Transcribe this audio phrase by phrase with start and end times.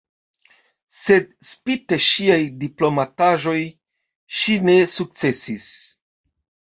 [0.99, 3.57] Sed spite ŝiaj diplomataĵoj
[4.39, 5.69] ŝi ne sukcesis.